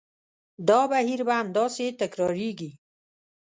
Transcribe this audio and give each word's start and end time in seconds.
دا 0.67 0.79
بهیر 0.91 1.19
به 1.27 1.33
همداسې 1.41 1.85
تکرارېږي. 2.01 2.71